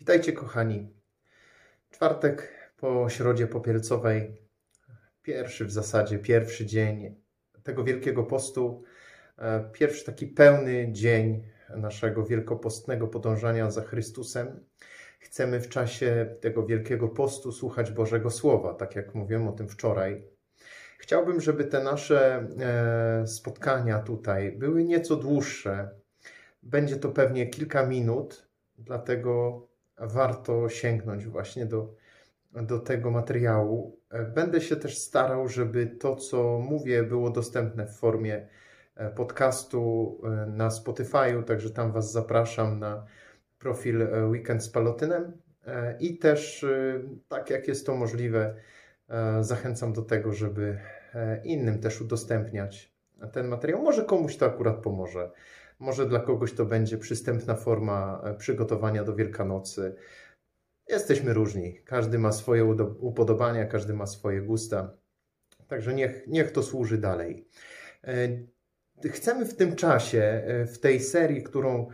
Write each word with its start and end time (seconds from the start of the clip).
Witajcie 0.00 0.32
kochani. 0.32 0.88
Czwartek 1.90 2.52
po 2.76 3.08
środzie 3.08 3.46
popielcowej, 3.46 4.42
pierwszy 5.22 5.64
w 5.64 5.70
zasadzie, 5.70 6.18
pierwszy 6.18 6.66
dzień 6.66 7.14
tego 7.62 7.84
Wielkiego 7.84 8.24
Postu, 8.24 8.82
e, 9.38 9.70
pierwszy 9.72 10.04
taki 10.04 10.26
pełny 10.26 10.92
dzień 10.92 11.42
naszego 11.76 12.24
wielkopostnego 12.24 13.08
podążania 13.08 13.70
za 13.70 13.82
Chrystusem. 13.82 14.64
Chcemy 15.20 15.60
w 15.60 15.68
czasie 15.68 16.36
tego 16.40 16.66
Wielkiego 16.66 17.08
Postu 17.08 17.52
słuchać 17.52 17.90
Bożego 17.90 18.30
Słowa, 18.30 18.74
tak 18.74 18.96
jak 18.96 19.14
mówiłem 19.14 19.48
o 19.48 19.52
tym 19.52 19.68
wczoraj. 19.68 20.24
Chciałbym, 20.98 21.40
żeby 21.40 21.64
te 21.64 21.82
nasze 21.82 22.48
e, 22.60 23.26
spotkania 23.26 23.98
tutaj 23.98 24.52
były 24.52 24.84
nieco 24.84 25.16
dłuższe. 25.16 25.90
Będzie 26.62 26.96
to 26.96 27.08
pewnie 27.08 27.46
kilka 27.46 27.86
minut, 27.86 28.48
dlatego 28.78 29.67
warto 30.00 30.68
sięgnąć 30.68 31.26
właśnie 31.26 31.66
do, 31.66 31.94
do 32.52 32.78
tego 32.78 33.10
materiału. 33.10 33.98
Będę 34.34 34.60
się 34.60 34.76
też 34.76 34.98
starał, 34.98 35.48
żeby 35.48 35.86
to, 35.86 36.16
co 36.16 36.58
mówię, 36.58 37.02
było 37.02 37.30
dostępne 37.30 37.86
w 37.86 37.96
formie 37.96 38.48
e, 38.96 39.10
podcastu 39.10 40.20
e, 40.24 40.46
na 40.46 40.68
Spotify'u, 40.68 41.44
także 41.44 41.70
tam 41.70 41.92
Was 41.92 42.12
zapraszam 42.12 42.78
na 42.78 43.04
profil 43.58 44.02
e, 44.02 44.26
Weekend 44.26 44.64
z 44.64 44.68
Palotynem 44.68 45.32
i 46.00 46.18
też, 46.18 46.66
tak 47.28 47.50
jak 47.50 47.68
jest 47.68 47.86
to 47.86 47.96
możliwe, 47.96 48.54
zachęcam 49.40 49.92
do 49.92 50.02
tego, 50.02 50.32
żeby 50.32 50.78
innym 51.44 51.80
też 51.80 52.00
udostępniać 52.00 52.92
ten 53.32 53.48
materiał. 53.48 53.82
Może 53.82 54.04
komuś 54.04 54.36
to 54.36 54.46
akurat 54.46 54.76
pomoże. 54.76 55.30
Może 55.78 56.06
dla 56.06 56.20
kogoś 56.20 56.52
to 56.52 56.64
będzie 56.64 56.98
przystępna 56.98 57.54
forma 57.54 58.22
e, 58.24 58.34
przygotowania 58.34 59.04
do 59.04 59.14
Wielkanocy. 59.14 59.94
Jesteśmy 60.88 61.34
różni. 61.34 61.80
Każdy 61.84 62.18
ma 62.18 62.32
swoje 62.32 62.64
upodobania, 63.00 63.66
każdy 63.66 63.94
ma 63.94 64.06
swoje 64.06 64.40
gusta. 64.40 64.94
Także 65.68 65.94
niech, 65.94 66.26
niech 66.26 66.50
to 66.52 66.62
służy 66.62 66.98
dalej. 66.98 67.48
E, 68.04 69.08
chcemy 69.08 69.46
w 69.46 69.56
tym 69.56 69.76
czasie, 69.76 70.22
e, 70.22 70.66
w 70.66 70.78
tej 70.78 71.00
serii, 71.00 71.42
którą 71.42 71.88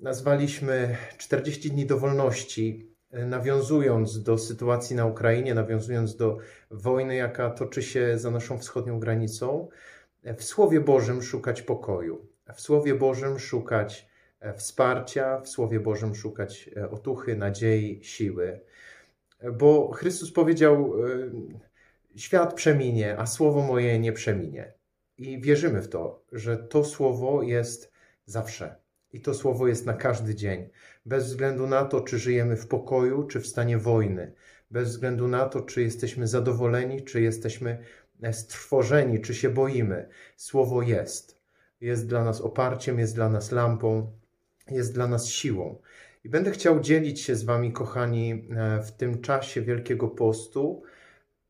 nazwaliśmy 0.00 0.96
40 1.18 1.70
dni 1.70 1.86
do 1.86 1.98
wolności, 1.98 2.94
nawiązując 3.10 4.22
do 4.22 4.38
sytuacji 4.38 4.96
na 4.96 5.06
Ukrainie, 5.06 5.54
nawiązując 5.54 6.16
do 6.16 6.38
wojny, 6.70 7.16
jaka 7.16 7.50
toczy 7.50 7.82
się 7.82 8.18
za 8.18 8.30
naszą 8.30 8.58
wschodnią 8.58 9.00
granicą, 9.00 9.68
w 10.36 10.44
Słowie 10.44 10.80
Bożym 10.80 11.22
szukać 11.22 11.62
pokoju 11.62 12.33
w 12.52 12.60
Słowie 12.60 12.94
Bożym 12.94 13.38
szukać 13.38 14.08
e, 14.40 14.54
wsparcia, 14.54 15.40
w 15.40 15.48
Słowie 15.48 15.80
Bożym 15.80 16.14
szukać 16.14 16.70
e, 16.76 16.90
otuchy, 16.90 17.36
nadziei, 17.36 18.04
siły. 18.04 18.60
Bo 19.52 19.92
Chrystus 19.92 20.32
powiedział: 20.32 20.94
e, 21.06 21.30
Świat 22.16 22.54
przeminie, 22.54 23.18
a 23.18 23.26
słowo 23.26 23.62
moje 23.62 23.98
nie 23.98 24.12
przeminie. 24.12 24.72
I 25.18 25.40
wierzymy 25.40 25.82
w 25.82 25.88
to, 25.88 26.24
że 26.32 26.56
to 26.56 26.84
słowo 26.84 27.42
jest 27.42 27.92
zawsze. 28.26 28.76
I 29.12 29.20
to 29.20 29.34
słowo 29.34 29.68
jest 29.68 29.86
na 29.86 29.94
każdy 29.94 30.34
dzień. 30.34 30.68
Bez 31.06 31.26
względu 31.26 31.66
na 31.66 31.84
to, 31.84 32.00
czy 32.00 32.18
żyjemy 32.18 32.56
w 32.56 32.66
pokoju, 32.66 33.24
czy 33.24 33.40
w 33.40 33.46
stanie 33.46 33.78
wojny. 33.78 34.32
Bez 34.70 34.88
względu 34.88 35.28
na 35.28 35.48
to, 35.48 35.60
czy 35.60 35.82
jesteśmy 35.82 36.26
zadowoleni, 36.26 37.04
czy 37.04 37.20
jesteśmy 37.20 37.78
strwożeni, 38.32 39.20
czy 39.20 39.34
się 39.34 39.50
boimy. 39.50 40.08
Słowo 40.36 40.82
jest 40.82 41.43
jest 41.84 42.06
dla 42.06 42.24
nas 42.24 42.40
oparciem, 42.40 42.98
jest 42.98 43.14
dla 43.14 43.28
nas 43.28 43.52
lampą, 43.52 44.12
jest 44.70 44.94
dla 44.94 45.06
nas 45.06 45.28
siłą. 45.28 45.78
I 46.24 46.28
będę 46.28 46.50
chciał 46.50 46.80
dzielić 46.80 47.20
się 47.20 47.36
z 47.36 47.44
Wami, 47.44 47.72
kochani, 47.72 48.48
e, 48.56 48.82
w 48.82 48.92
tym 48.92 49.20
czasie 49.20 49.62
Wielkiego 49.62 50.08
Postu, 50.08 50.82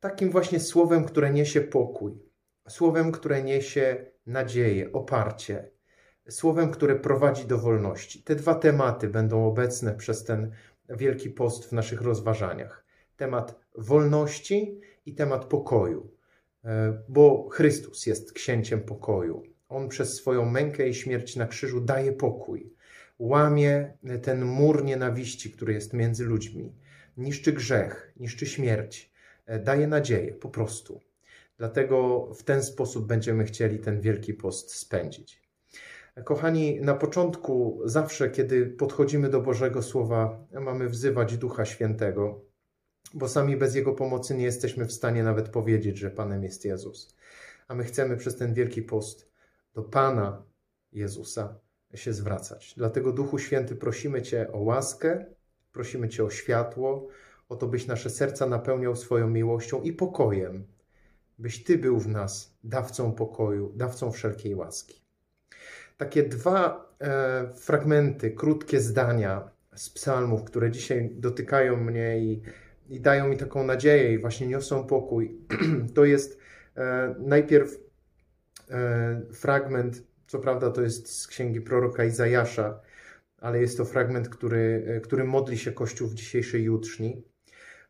takim 0.00 0.30
właśnie 0.30 0.60
słowem, 0.60 1.04
które 1.04 1.30
niesie 1.30 1.60
pokój, 1.60 2.18
słowem, 2.68 3.12
które 3.12 3.42
niesie 3.42 4.06
nadzieję, 4.26 4.92
oparcie, 4.92 5.70
słowem, 6.28 6.70
które 6.70 6.96
prowadzi 6.96 7.44
do 7.44 7.58
wolności. 7.58 8.22
Te 8.22 8.34
dwa 8.34 8.54
tematy 8.54 9.08
będą 9.08 9.46
obecne 9.46 9.94
przez 9.94 10.24
ten 10.24 10.50
Wielki 10.88 11.30
Post 11.30 11.64
w 11.64 11.72
naszych 11.72 12.02
rozważaniach. 12.02 12.84
Temat 13.16 13.60
wolności 13.78 14.80
i 15.06 15.14
temat 15.14 15.44
pokoju, 15.44 16.10
e, 16.64 17.02
bo 17.08 17.48
Chrystus 17.48 18.06
jest 18.06 18.32
księciem 18.32 18.80
pokoju. 18.80 19.53
On 19.68 19.88
przez 19.88 20.14
swoją 20.14 20.44
mękę 20.44 20.88
i 20.88 20.94
śmierć 20.94 21.36
na 21.36 21.46
krzyżu 21.46 21.80
daje 21.80 22.12
pokój, 22.12 22.72
łamie 23.18 23.96
ten 24.22 24.44
mur 24.44 24.84
nienawiści, 24.84 25.50
który 25.50 25.72
jest 25.72 25.92
między 25.92 26.24
ludźmi, 26.24 26.72
niszczy 27.16 27.52
grzech, 27.52 28.12
niszczy 28.16 28.46
śmierć, 28.46 29.12
e, 29.46 29.58
daje 29.58 29.86
nadzieję 29.86 30.34
po 30.34 30.48
prostu. 30.48 31.00
Dlatego 31.58 32.26
w 32.34 32.42
ten 32.42 32.62
sposób 32.62 33.06
będziemy 33.06 33.44
chcieli 33.44 33.78
ten 33.78 34.00
Wielki 34.00 34.34
Post 34.34 34.74
spędzić. 34.74 35.44
Kochani, 36.24 36.80
na 36.80 36.94
początku, 36.94 37.80
zawsze 37.84 38.30
kiedy 38.30 38.66
podchodzimy 38.66 39.28
do 39.28 39.40
Bożego 39.40 39.82
Słowa, 39.82 40.46
mamy 40.60 40.88
wzywać 40.88 41.36
Ducha 41.36 41.64
Świętego, 41.64 42.40
bo 43.14 43.28
sami 43.28 43.56
bez 43.56 43.74
Jego 43.74 43.92
pomocy 43.92 44.34
nie 44.34 44.44
jesteśmy 44.44 44.84
w 44.84 44.92
stanie 44.92 45.22
nawet 45.22 45.48
powiedzieć, 45.48 45.98
że 45.98 46.10
Panem 46.10 46.44
jest 46.44 46.64
Jezus. 46.64 47.16
A 47.68 47.74
my 47.74 47.84
chcemy 47.84 48.16
przez 48.16 48.36
ten 48.36 48.54
Wielki 48.54 48.82
Post 48.82 49.33
do 49.74 49.82
Pana 49.82 50.42
Jezusa 50.92 51.58
się 51.94 52.12
zwracać. 52.12 52.74
Dlatego, 52.76 53.12
Duchu 53.12 53.38
Święty, 53.38 53.76
prosimy 53.76 54.22
Cię 54.22 54.52
o 54.52 54.58
łaskę, 54.58 55.26
prosimy 55.72 56.08
Cię 56.08 56.24
o 56.24 56.30
światło, 56.30 57.08
o 57.48 57.56
to, 57.56 57.66
byś 57.66 57.86
nasze 57.86 58.10
serca 58.10 58.46
napełniał 58.46 58.96
swoją 58.96 59.30
miłością 59.30 59.82
i 59.82 59.92
pokojem, 59.92 60.66
byś 61.38 61.64
Ty 61.64 61.78
był 61.78 61.98
w 61.98 62.08
nas 62.08 62.58
dawcą 62.64 63.12
pokoju, 63.12 63.72
dawcą 63.76 64.12
wszelkiej 64.12 64.54
łaski. 64.54 65.04
Takie 65.96 66.22
dwa 66.22 66.92
e, 67.00 67.48
fragmenty, 67.54 68.30
krótkie 68.30 68.80
zdania 68.80 69.50
z 69.74 69.90
psalmów, 69.90 70.44
które 70.44 70.70
dzisiaj 70.70 71.10
dotykają 71.14 71.76
mnie 71.76 72.18
i, 72.18 72.42
i 72.88 73.00
dają 73.00 73.28
mi 73.28 73.36
taką 73.36 73.64
nadzieję 73.64 74.12
i 74.12 74.18
właśnie 74.18 74.46
niosą 74.46 74.86
pokój, 74.86 75.38
to 75.94 76.04
jest 76.04 76.38
e, 76.76 77.14
najpierw 77.18 77.84
fragment, 79.32 80.02
co 80.26 80.38
prawda 80.38 80.70
to 80.70 80.82
jest 80.82 81.20
z 81.20 81.26
księgi 81.26 81.60
proroka 81.60 82.04
Izajasza, 82.04 82.80
ale 83.38 83.60
jest 83.60 83.76
to 83.76 83.84
fragment, 83.84 84.28
który, 84.28 84.84
e, 84.86 85.00
który 85.00 85.24
modli 85.24 85.58
się 85.58 85.72
Kościół 85.72 86.08
w 86.08 86.14
dzisiejszej 86.14 86.62
jutrzni. 86.62 87.22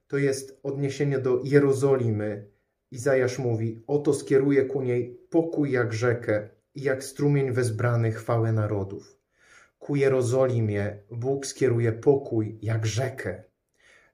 To 0.07 0.19
jest 0.19 0.61
odniesienie 0.63 1.19
do 1.19 1.41
Jerozolimy. 1.45 2.47
Izajasz 2.91 3.39
mówi: 3.39 3.83
Oto 3.87 4.15
skieruje 4.15 4.65
ku 4.65 4.83
niej 4.83 5.19
pokój 5.31 5.71
jak 5.73 5.93
rzekę 5.93 6.49
i 6.75 6.83
jak 6.83 7.05
strumień 7.05 7.53
wezbrany 7.53 8.13
chwałę 8.13 8.53
narodów. 8.53 9.19
Ku 9.79 9.97
Jerozolimie 9.97 10.99
Bóg 11.11 11.47
skieruje 11.47 11.93
pokój 11.93 12.59
jak 12.63 12.87
rzekę. 12.87 13.43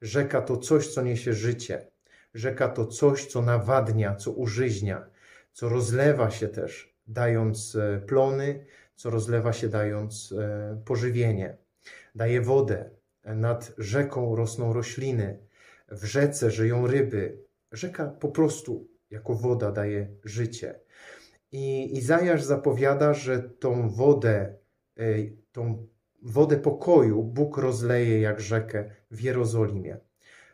Rzeka 0.03 0.42
to 0.42 0.56
coś, 0.56 0.88
co 0.88 1.03
niesie 1.03 1.32
życie. 1.32 1.87
Rzeka 2.34 2.69
to 2.69 2.87
coś, 2.87 3.27
co 3.27 3.42
nawadnia, 3.42 4.15
co 4.15 4.32
użyźnia 4.32 5.10
co 5.53 5.69
rozlewa 5.69 6.31
się 6.31 6.49
też 6.49 6.91
dając 7.06 7.77
e, 7.77 8.00
plony, 8.06 8.66
co 8.94 9.11
rozlewa 9.11 9.53
się 9.53 9.69
dając 9.69 10.33
e, 10.33 10.83
pożywienie. 10.84 11.56
Daje 12.15 12.41
wodę, 12.41 12.91
nad 13.25 13.72
rzeką 13.78 14.37
rosną 14.37 14.72
rośliny, 14.72 15.39
w 15.89 16.05
rzece 16.05 16.50
żyją 16.50 16.87
ryby. 16.87 17.39
Rzeka 17.72 18.06
po 18.06 18.28
prostu 18.28 18.89
jako 19.10 19.34
woda 19.34 19.72
daje 19.72 20.09
życie. 20.25 20.81
I 21.53 21.97
Izajasz 21.97 22.43
zapowiada, 22.43 23.15
że 23.15 23.43
tą 23.43 23.89
wodę, 23.89 24.55
e, 24.97 25.05
tą 25.53 25.87
wodę 26.22 26.56
pokoju 26.56 27.22
Bóg 27.22 27.56
rozleje 27.56 28.21
jak 28.21 28.41
rzekę 28.41 28.91
w 29.10 29.21
Jerozolimie. 29.21 29.98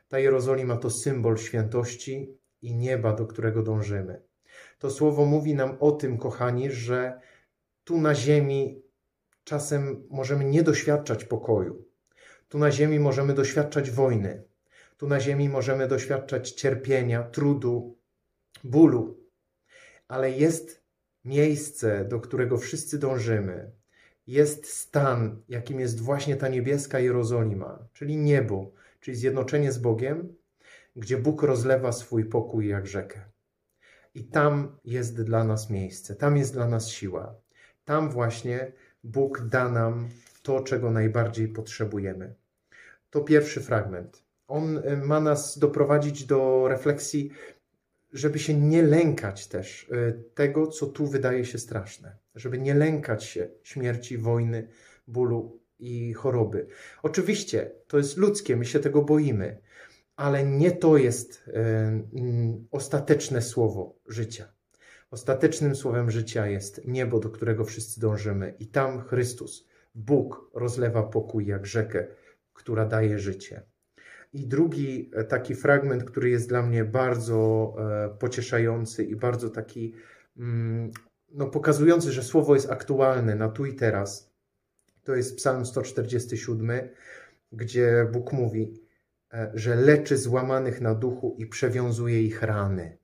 Ta 0.08 0.18
Jerozolima 0.18 0.76
to 0.76 0.90
symbol 0.90 1.36
świętości 1.36 2.38
i 2.62 2.74
nieba, 2.74 3.12
do 3.12 3.26
którego 3.26 3.62
dążymy 3.62 4.26
to 4.78 4.90
słowo 4.90 5.26
mówi 5.26 5.54
nam 5.54 5.76
o 5.80 5.92
tym, 5.92 6.18
kochani, 6.18 6.70
że 6.70 7.20
tu 7.84 8.00
na 8.00 8.14
ziemi 8.14 8.82
czasem 9.44 10.06
możemy 10.10 10.44
nie 10.44 10.62
doświadczać 10.62 11.24
pokoju. 11.24 11.84
Tu 12.48 12.58
na 12.58 12.70
ziemi 12.70 13.00
możemy 13.00 13.34
doświadczać 13.34 13.90
wojny. 13.90 14.42
Tu 14.96 15.08
na 15.08 15.20
ziemi 15.20 15.48
możemy 15.48 15.88
doświadczać 15.88 16.50
cierpienia, 16.50 17.22
trudu, 17.22 17.98
bólu. 18.64 19.20
Ale 20.08 20.30
jest 20.30 20.84
miejsce, 21.24 22.04
do 22.04 22.20
którego 22.20 22.58
wszyscy 22.58 22.98
dążymy. 22.98 23.70
Jest 24.26 24.66
stan, 24.66 25.42
jakim 25.48 25.80
jest 25.80 26.00
właśnie 26.00 26.36
ta 26.36 26.48
niebieska 26.48 26.98
Jerozolima, 26.98 27.88
czyli 27.92 28.16
niebo, 28.16 28.72
czyli 29.00 29.16
zjednoczenie 29.16 29.72
z 29.72 29.78
Bogiem, 29.78 30.36
gdzie 30.96 31.18
Bóg 31.18 31.42
rozlewa 31.42 31.92
swój 31.92 32.24
pokój 32.24 32.68
jak 32.68 32.86
rzekę. 32.86 33.35
I 34.16 34.24
tam 34.24 34.78
jest 34.84 35.22
dla 35.22 35.44
nas 35.44 35.70
miejsce, 35.70 36.14
tam 36.14 36.36
jest 36.36 36.52
dla 36.52 36.68
nas 36.68 36.88
siła. 36.88 37.34
Tam 37.84 38.10
właśnie 38.10 38.72
Bóg 39.04 39.40
da 39.40 39.68
nam 39.68 40.08
to, 40.42 40.60
czego 40.60 40.90
najbardziej 40.90 41.48
potrzebujemy. 41.48 42.34
To 43.10 43.20
pierwszy 43.20 43.60
fragment. 43.60 44.22
On 44.48 44.78
y, 44.78 44.96
ma 44.96 45.20
nas 45.20 45.58
doprowadzić 45.58 46.24
do 46.24 46.68
refleksji, 46.68 47.30
żeby 48.12 48.38
się 48.38 48.54
nie 48.54 48.82
lękać 48.82 49.46
też 49.46 49.88
y, 49.88 50.22
tego, 50.34 50.66
co 50.66 50.86
tu 50.86 51.06
wydaje 51.06 51.44
się 51.44 51.58
straszne, 51.58 52.16
żeby 52.34 52.58
nie 52.58 52.74
lękać 52.74 53.24
się 53.24 53.48
śmierci, 53.62 54.18
wojny, 54.18 54.68
bólu 55.08 55.58
i 55.78 56.12
choroby. 56.12 56.66
Oczywiście 57.02 57.70
to 57.88 57.98
jest 57.98 58.16
ludzkie, 58.16 58.56
my 58.56 58.64
się 58.64 58.80
tego 58.80 59.02
boimy, 59.02 59.58
ale 60.16 60.44
nie 60.44 60.72
to 60.72 60.96
jest 60.96 61.48
y, 61.48 61.52
mm, 61.52 62.66
ostateczne 62.70 63.42
słowo 63.42 63.98
życia. 64.06 64.52
Ostatecznym 65.10 65.76
słowem 65.76 66.10
życia 66.10 66.46
jest 66.46 66.80
niebo, 66.84 67.20
do 67.20 67.30
którego 67.30 67.64
wszyscy 67.64 68.00
dążymy, 68.00 68.54
i 68.58 68.66
tam 68.66 69.00
Chrystus, 69.00 69.66
Bóg, 69.94 70.50
rozlewa 70.54 71.02
pokój 71.02 71.46
jak 71.46 71.66
rzekę, 71.66 72.06
która 72.52 72.86
daje 72.86 73.18
życie. 73.18 73.62
I 74.32 74.46
drugi 74.46 75.10
e, 75.14 75.24
taki 75.24 75.54
fragment, 75.54 76.04
który 76.04 76.30
jest 76.30 76.48
dla 76.48 76.62
mnie 76.62 76.84
bardzo 76.84 77.74
e, 77.78 78.08
pocieszający 78.18 79.04
i 79.04 79.16
bardzo 79.16 79.50
taki 79.50 79.94
mm, 80.36 80.90
no, 81.32 81.46
pokazujący, 81.46 82.12
że 82.12 82.22
słowo 82.22 82.54
jest 82.54 82.70
aktualne 82.70 83.34
na 83.34 83.48
tu 83.48 83.66
i 83.66 83.74
teraz, 83.74 84.32
to 85.04 85.14
jest 85.14 85.36
Psalm 85.36 85.66
147, 85.66 86.88
gdzie 87.52 88.08
Bóg 88.12 88.32
mówi, 88.32 88.72
e, 88.72 88.85
że 89.54 89.76
leczy 89.76 90.16
złamanych 90.16 90.80
na 90.80 90.94
duchu 90.94 91.36
i 91.38 91.46
przewiązuje 91.46 92.22
ich 92.22 92.42
rany. 92.42 92.98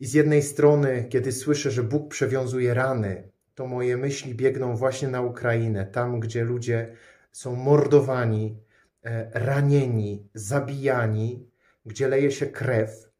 I 0.00 0.06
z 0.06 0.14
jednej 0.14 0.42
strony, 0.42 1.06
kiedy 1.08 1.32
słyszę, 1.32 1.70
że 1.70 1.82
Bóg 1.82 2.08
przewiązuje 2.08 2.74
rany, 2.74 3.30
to 3.54 3.66
moje 3.66 3.96
myśli 3.96 4.34
biegną 4.34 4.76
właśnie 4.76 5.08
na 5.08 5.20
Ukrainę, 5.20 5.86
tam 5.86 6.20
gdzie 6.20 6.44
ludzie 6.44 6.96
są 7.32 7.56
mordowani, 7.56 8.58
e, 9.04 9.30
ranieni, 9.34 10.28
zabijani, 10.34 11.50
gdzie 11.86 12.08
leje 12.08 12.30
się 12.32 12.46
krew. 12.46 13.10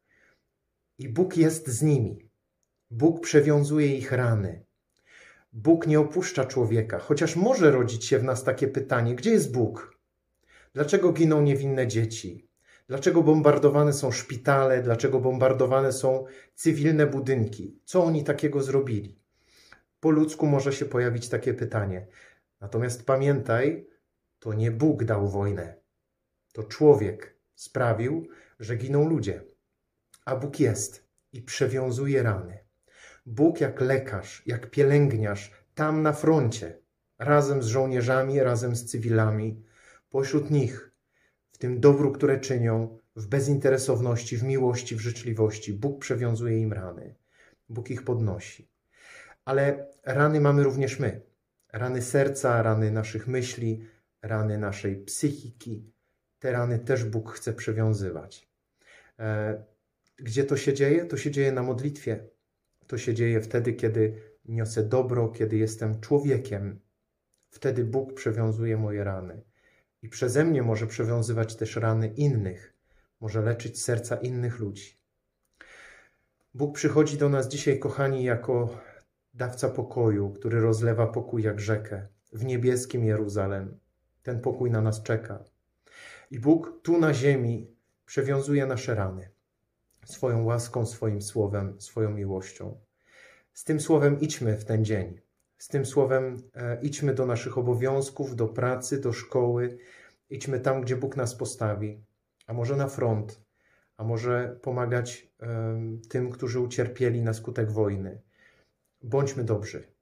I 0.97 1.09
Bóg 1.09 1.37
jest 1.37 1.67
z 1.67 1.81
nimi. 1.81 2.29
Bóg 2.91 3.21
przewiązuje 3.21 3.97
ich 3.97 4.11
rany. 4.11 4.65
Bóg 5.53 5.87
nie 5.87 5.99
opuszcza 5.99 6.45
człowieka, 6.45 6.99
chociaż 6.99 7.35
może 7.35 7.71
rodzić 7.71 8.05
się 8.05 8.19
w 8.19 8.23
nas 8.23 8.43
takie 8.43 8.67
pytanie: 8.67 9.15
gdzie 9.15 9.31
jest 9.31 9.51
Bóg? 9.51 9.92
Dlaczego 10.73 11.11
giną 11.11 11.41
niewinne 11.41 11.87
dzieci? 11.87 12.47
Dlaczego 12.87 13.23
bombardowane 13.23 13.93
są 13.93 14.11
szpitale? 14.11 14.81
Dlaczego 14.81 15.19
bombardowane 15.19 15.91
są 15.91 16.25
cywilne 16.55 17.07
budynki? 17.07 17.79
Co 17.85 18.03
oni 18.03 18.23
takiego 18.23 18.63
zrobili? 18.63 19.19
Po 19.99 20.09
ludzku 20.09 20.47
może 20.47 20.73
się 20.73 20.85
pojawić 20.85 21.29
takie 21.29 21.53
pytanie. 21.53 22.07
Natomiast 22.61 23.05
pamiętaj, 23.05 23.87
to 24.39 24.53
nie 24.53 24.71
Bóg 24.71 25.03
dał 25.03 25.27
wojnę. 25.27 25.75
To 26.53 26.63
człowiek 26.63 27.37
sprawił, 27.55 28.27
że 28.59 28.75
giną 28.75 29.09
ludzie. 29.09 29.43
A 30.25 30.35
Bóg 30.35 30.59
jest 30.59 31.07
i 31.33 31.41
przewiązuje 31.41 32.23
rany. 32.23 32.57
Bóg 33.25 33.61
jak 33.61 33.81
lekarz, 33.81 34.43
jak 34.45 34.69
pielęgniarz, 34.69 35.51
tam 35.75 36.01
na 36.01 36.13
froncie, 36.13 36.79
razem 37.19 37.63
z 37.63 37.65
żołnierzami, 37.65 38.39
razem 38.39 38.75
z 38.75 38.85
cywilami, 38.85 39.63
pośród 40.13 40.51
nich 40.51 40.91
w 41.51 41.57
tym 41.57 41.79
dobru, 41.79 42.11
które 42.11 42.39
czynią, 42.39 42.97
w 43.15 43.27
bezinteresowności, 43.27 44.37
w 44.37 44.43
miłości, 44.43 44.95
w 44.95 44.99
życzliwości. 44.99 45.73
Bóg 45.73 45.99
przewiązuje 45.99 46.59
im 46.59 46.73
rany. 46.73 47.15
Bóg 47.69 47.89
ich 47.89 48.03
podnosi. 48.03 48.69
Ale 49.45 49.87
rany 50.03 50.41
mamy 50.41 50.63
również 50.63 50.99
my. 50.99 51.21
Rany 51.73 52.01
serca, 52.01 52.61
rany 52.61 52.91
naszych 52.91 53.27
myśli, 53.27 53.85
rany 54.21 54.57
naszej 54.57 54.97
psychiki. 54.97 55.91
Te 56.39 56.51
rany 56.51 56.79
też 56.79 57.03
Bóg 57.03 57.31
chce 57.31 57.53
przewiązywać. 57.53 58.49
E, 59.19 59.63
gdzie 60.17 60.43
to 60.43 60.57
się 60.57 60.73
dzieje? 60.73 61.05
To 61.05 61.17
się 61.17 61.31
dzieje 61.31 61.51
na 61.51 61.63
modlitwie. 61.63 62.29
To 62.87 62.97
się 62.97 63.13
dzieje 63.13 63.41
wtedy, 63.41 63.73
kiedy 63.73 64.21
niosę 64.45 64.83
dobro, 64.83 65.29
kiedy 65.29 65.57
jestem 65.57 65.99
człowiekiem. 65.99 66.79
Wtedy 67.49 67.83
Bóg 67.83 68.13
przewiązuje 68.13 68.77
moje 68.77 69.03
rany 69.03 69.52
i 70.03 70.09
przeze 70.09 70.43
mnie 70.43 70.61
może 70.63 70.87
przewiązywać 70.87 71.55
też 71.55 71.75
rany 71.75 72.07
innych, 72.07 72.73
może 73.21 73.41
leczyć 73.41 73.81
serca 73.81 74.15
innych 74.15 74.59
ludzi. 74.59 74.97
Bóg 76.53 76.75
przychodzi 76.75 77.17
do 77.17 77.29
nas 77.29 77.47
dzisiaj, 77.47 77.79
kochani, 77.79 78.23
jako 78.23 78.79
dawca 79.33 79.69
pokoju, 79.69 80.29
który 80.29 80.61
rozlewa 80.61 81.07
pokój 81.07 81.43
jak 81.43 81.59
rzekę 81.59 82.07
w 82.33 82.45
niebieskim 82.45 83.05
Jeruzalem. 83.05 83.79
Ten 84.23 84.41
pokój 84.41 84.71
na 84.71 84.81
nas 84.81 85.03
czeka. 85.03 85.43
I 86.31 86.39
Bóg 86.39 86.79
tu 86.83 86.99
na 86.99 87.13
ziemi 87.13 87.75
przewiązuje 88.05 88.65
nasze 88.65 88.95
rany 88.95 89.29
swoją 90.05 90.43
łaską, 90.43 90.85
swoim 90.85 91.21
słowem, 91.21 91.81
swoją 91.81 92.11
miłością. 92.11 92.79
Z 93.53 93.63
tym 93.63 93.79
słowem 93.79 94.19
idźmy 94.19 94.57
w 94.57 94.65
ten 94.65 94.85
dzień. 94.85 95.21
Z 95.63 95.67
tym 95.67 95.85
słowem 95.85 96.37
e, 96.55 96.81
idźmy 96.81 97.13
do 97.13 97.25
naszych 97.25 97.57
obowiązków, 97.57 98.35
do 98.35 98.47
pracy, 98.47 99.01
do 99.01 99.13
szkoły. 99.13 99.77
Idźmy 100.29 100.59
tam, 100.59 100.81
gdzie 100.81 100.95
Bóg 100.95 101.17
nas 101.17 101.35
postawi. 101.35 102.03
A 102.47 102.53
może 102.53 102.75
na 102.75 102.87
front, 102.87 103.41
a 103.97 104.03
może 104.03 104.59
pomagać 104.61 105.33
e, 105.41 105.79
tym, 106.09 106.31
którzy 106.31 106.59
ucierpieli 106.59 107.21
na 107.21 107.33
skutek 107.33 107.71
wojny. 107.71 108.21
Bądźmy 109.01 109.43
dobrzy, 109.43 109.93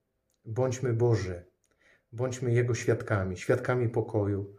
bądźmy 0.46 0.94
Boży, 0.94 1.46
bądźmy 2.12 2.54
Jego 2.54 2.76
świadkami, 2.76 3.38
świadkami 3.38 3.90
pokoju. 3.90 4.56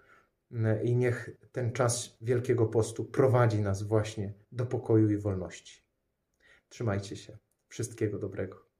E, 0.52 0.84
I 0.84 0.96
niech 0.96 1.30
ten 1.52 1.72
czas 1.72 2.16
Wielkiego 2.20 2.66
Postu 2.66 3.04
prowadzi 3.04 3.60
nas 3.60 3.82
właśnie 3.82 4.34
do 4.52 4.66
pokoju 4.66 5.10
i 5.10 5.16
wolności. 5.16 5.82
Trzymajcie 6.68 7.16
się. 7.16 7.38
Wszystkiego 7.68 8.18
dobrego. 8.18 8.71